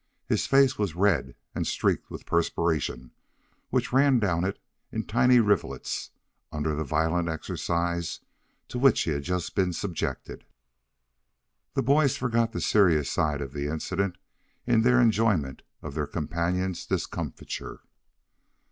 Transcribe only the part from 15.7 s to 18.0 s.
of their companion's discomfiture.